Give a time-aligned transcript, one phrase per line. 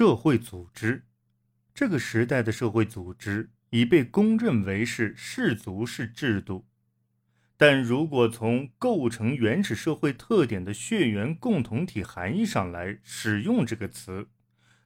[0.00, 1.04] 社会组织。
[1.74, 6.66] 这个时代的社会组织已被公认为是氏族式制度。
[7.58, 14.30] 但如果从构成原始社会特点的血缘共同体含义上来使用这个词，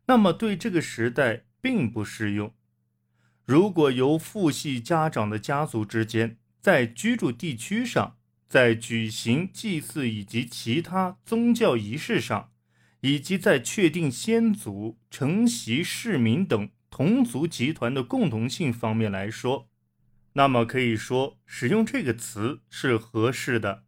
[0.07, 2.53] 那么对这个时代并不适用。
[3.45, 8.17] 如果由父系家长的家族之间在居住地区上，
[8.49, 12.51] 在举行祭祀以及其他宗教仪式上，
[13.05, 19.69] 以及在确定先祖、承袭市民等同族集团的共同性方面来说，
[20.33, 23.85] 那么可以说，使用这个词是合适的。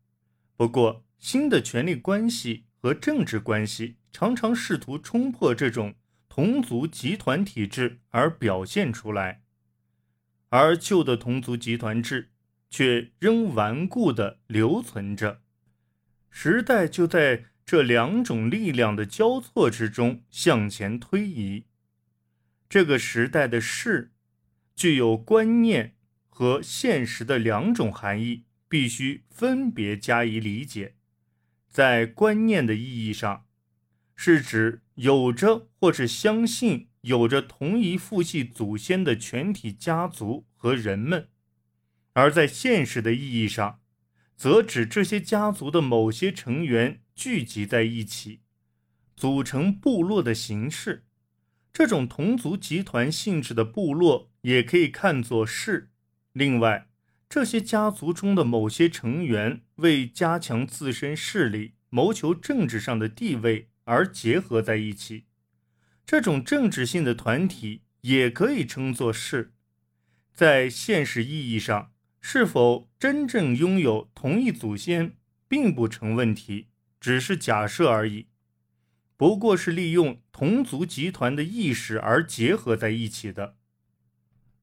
[0.54, 5.94] 不过，新的权力关系和政治关系常常试图冲破这种
[6.28, 9.40] 同族集团体制而表现出来，
[10.50, 12.32] 而旧的同族集团制
[12.68, 15.40] 却仍顽固地留存着。
[16.28, 21.66] 时代就在这两种力量的交错之中向前推移。
[22.68, 24.12] 这个时代的事，
[24.74, 25.92] 具有观念。
[26.38, 30.96] 和现实的两种含义必须分别加以理解。
[31.66, 33.46] 在观念的意义上，
[34.14, 41.28] 是指有着或是相信有着同一父系祖先的全体家族和人们；
[42.12, 43.80] 而在现实的意义上，
[44.36, 48.40] 则指这些家族的某些成员聚集在一起，
[49.16, 51.04] 组成部落的形式。
[51.72, 55.90] 这种同族集团性质的部落也可以看作是。
[56.32, 56.88] 另外，
[57.28, 65.24] 这些家族中的某些成员为加强自身势力、谋求政治上的地位而结合在一起，
[66.04, 69.54] 这种政治性的团体也可以称作是。
[70.32, 71.92] 在现实意义上，
[72.28, 76.66] 是否真正拥有同一祖先并不成问题，
[76.98, 78.26] 只是假设而已。
[79.16, 83.54] 不过是利用同族集团的意识而结合在一起的。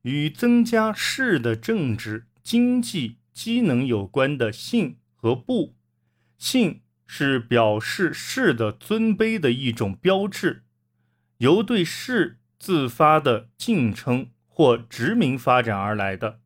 [0.02, 5.78] 与增加士的政治、经济机能有关的姓和部，
[6.38, 10.66] 姓是表示士的尊卑的一种标志，
[11.38, 16.42] 由对士自发的敬称或殖民发展而来的。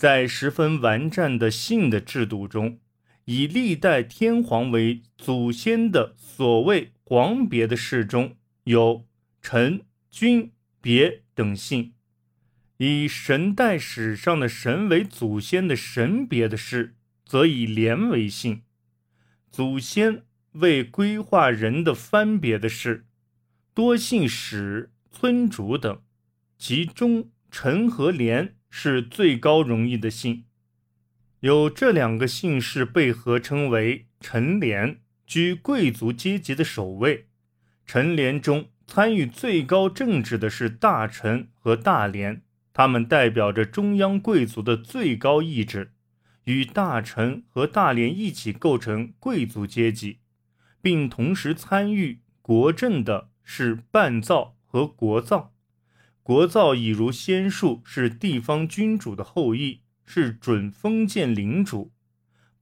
[0.00, 2.78] 在十分完善的姓的制度中，
[3.26, 8.34] 以历代天皇为祖先的所谓皇别的氏中
[8.64, 9.04] 有
[9.42, 11.92] 臣、君、别等姓。
[12.78, 16.94] 以神代史上的神为祖先的神别的氏，
[17.26, 18.62] 则以连为姓；
[19.52, 20.22] 祖先
[20.52, 23.04] 为规划人的番别的氏，
[23.74, 26.00] 多姓史、村主等，
[26.56, 30.44] 其中陈和连是最高荣誉的姓。
[31.40, 37.26] 有这两个姓氏被合称为陈连，居贵族阶级的首位。
[37.84, 42.42] 陈连中参与最高政治的是大臣和大连。
[42.72, 45.92] 他们代表着中央贵族的最高意志，
[46.44, 50.20] 与大臣和大连一起构成贵族阶级，
[50.80, 55.52] 并同时参与国政的是半造和国造。
[56.30, 61.90] 国造已如先术是地方君主的后裔，是准封建领主；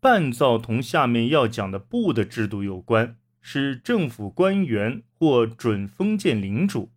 [0.00, 6.90] 半造同下面要讲的部的制度有关，是政府官员或准封建领主。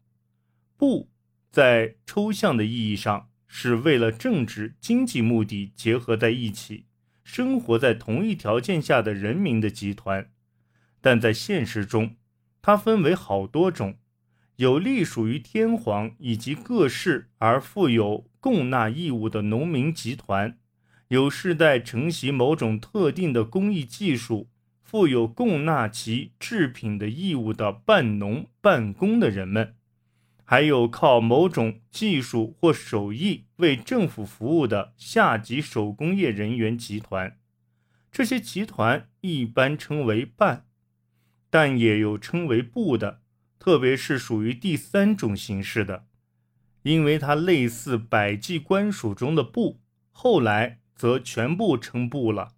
[0.78, 1.10] 部。
[1.52, 6.86] 在抽象的意义上，是为了政治经济目的结合在一起，
[7.26, 10.28] 生活在同一条件下的人民的集团；
[11.02, 12.16] 但在现实中，
[12.62, 13.98] 它分为好多种：
[14.62, 20.52] 有隶属于天皇以及各氏而负有供纳义务的农民集团；
[21.08, 24.52] 有世代承袭某种特定的工艺技术，
[24.84, 29.74] 负有供纳其制品的义务的半农半工的人们。
[30.44, 37.40] 还有靠某种技术或手艺为政府服务的下级手工业人员集团，
[38.12, 40.68] 这些集团一般称为办，
[41.50, 43.21] 但也有称为部的，
[43.64, 46.08] 特别是属于第三种形式的，
[46.82, 52.56] 因为它类似百济官署中的部，后来则全部称部了。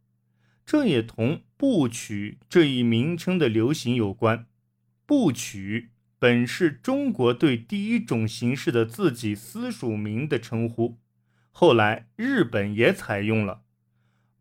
[0.65, 4.45] 这也同部曲这一名称的流行有关，
[5.05, 5.89] 部曲。
[6.17, 10.99] 本是中国对第一种形式的自己私属名的称呼，
[11.51, 13.63] 后来日本也采用了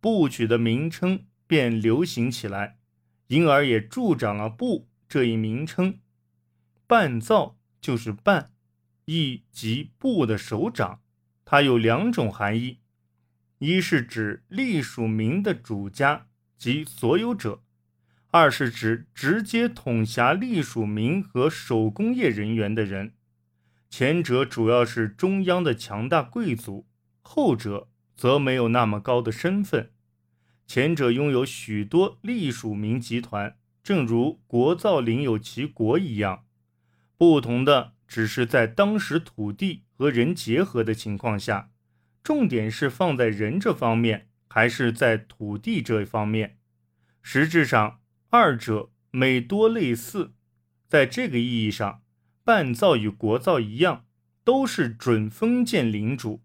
[0.01, 2.79] 部曲的名称，便流行起来，
[3.27, 5.99] 因而也助长了部这一名称。
[6.93, 8.51] 半造就是半，
[9.07, 11.01] 亦即部的首长，
[11.43, 12.81] 它有两种含义：
[13.61, 16.27] 一是指隶属名的主家
[16.59, 17.63] 及所有者；
[18.31, 23.15] 二是指直接统辖隶属民和手工业人员的人。
[23.89, 26.87] 前者主要是中央的强大贵族，
[27.23, 29.93] 后者则没有那么高的身份。
[30.67, 36.45] 前者拥有许多隶属民集团，正如国造领有其国一样。
[37.23, 41.71] 不同的只是在当时土地和人结合的情况下，
[42.25, 46.59] 重点是放在人这方面，还是在土地这一方面？
[47.23, 50.33] 实质上，二者每多类似。
[50.89, 52.03] 在这个意义上。
[52.43, 54.05] 半造与国造一样，
[54.43, 56.43] 都是准封建领主。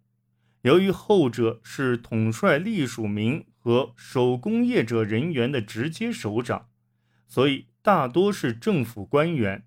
[0.62, 6.70] 由于后者是统帅隶属民和手工业者人员的直接首长，
[7.28, 9.64] 所以大多是政府官员。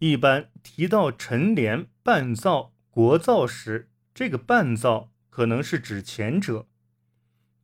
[0.00, 6.66] 一般提到陈联、半造、国造时，这个半造可能是指前者。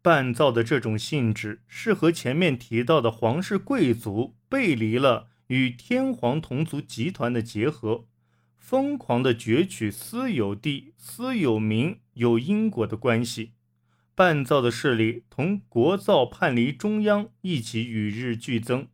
[0.00, 5.28] 半造的这种性质是和前面提到的皇室贵族背离了。
[5.48, 8.08] 与天皇同族集团的结合，
[8.56, 13.52] 疯狂的攫取私有地、私有民有因果的关系。
[14.16, 18.88] 半造的势力同国造叛离中央一起与日俱增，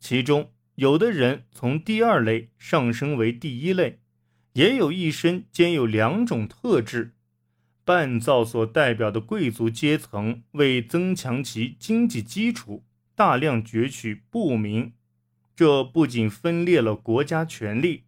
[0.00, 4.00] 其中有的人从第二类上升为第一类，
[4.54, 7.14] 也有一身兼有两种特质。
[7.84, 12.84] 半造所代表的贵族阶层为增强其经济基础，
[13.14, 14.92] 大量攫取部民。
[15.54, 18.04] 这不仅分裂了国家权力，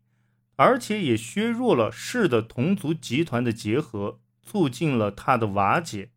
[0.56, 6.10] 而且也削弱了氏的同族集团的结合，促进了它的瓦解。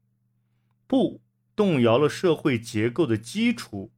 [0.88, 1.22] 不
[1.56, 3.92] 动摇了社会结构的基础，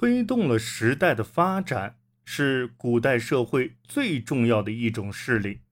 [0.00, 5.62] 推动了时代的发展，是古代社会最重要的一种势力。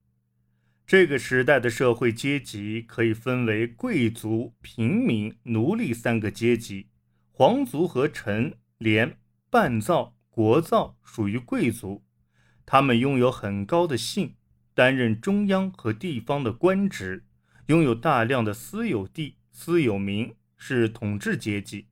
[0.85, 6.89] 这个时代的社会阶级可以分为贵族、平民、奴隶三个阶级。
[7.31, 9.17] 皇族和臣连
[9.49, 10.17] 半造。
[10.29, 12.05] 国造属于贵族，
[12.67, 14.35] 他们拥有很高的姓，
[14.75, 17.25] 担任中央和地方的官职，
[17.69, 21.87] 拥有大量的私有地、私有民，是统治阶级。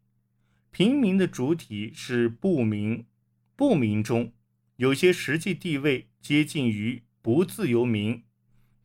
[0.75, 3.07] 平民的主体是部民，
[3.55, 4.33] 部民中
[4.75, 8.25] 有些实际地位接近于不自由民，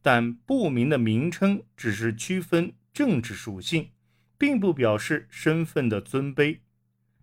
[0.04, 3.90] 但部民的名称只是区分政治属性，
[4.38, 6.60] 并不表示身份的尊卑。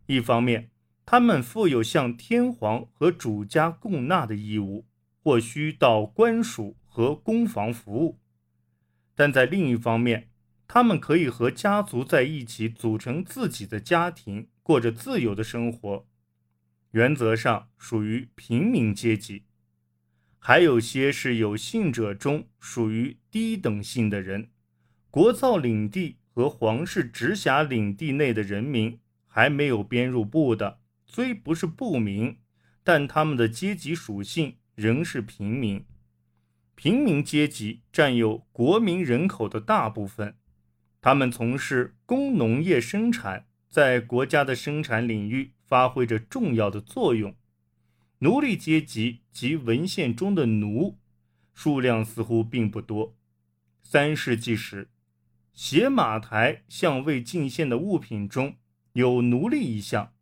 [0.06, 0.70] 一方面。
[1.08, 4.88] 他们负有向天皇和主家供纳的义务，
[5.22, 8.18] 或需到官署和公房服务；
[9.14, 10.30] 但在另一方面，
[10.68, 16.06] 他们可以和家族在一起组成自己的家庭，过着自由的生活。
[16.90, 19.44] 原则上属于平民阶级。
[20.38, 24.50] 还有些是有姓者中属于低等姓的人。
[25.10, 30.80] 国造领地和皇室直辖领地内的人民还没有编入部的。
[31.04, 32.38] 虽不是部民，
[32.82, 35.84] 但他们的阶级属性仍是平民。
[36.74, 40.36] 平民阶级占有国民人口的大部分，
[41.06, 47.32] 他们从事工农业生产，在国家的生产领域发挥着重要的作用。
[48.18, 50.98] 奴隶阶级及文献中的奴
[51.54, 53.16] 数量似乎并不多。
[53.84, 54.88] 三世纪时，
[55.52, 58.56] 写马台向未进献的物品中
[58.94, 60.12] 有奴隶一项。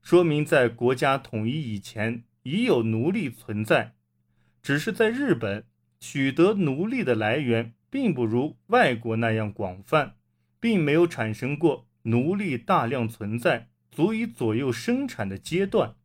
[0.00, 3.92] 说明在国家统一以前已有奴隶存在，
[4.62, 5.66] 只是在日本
[6.00, 10.14] 取得奴隶的来源并不如外国那样广泛，
[10.60, 15.96] 并没有产生过奴隶大量存在足以左右生产的阶段。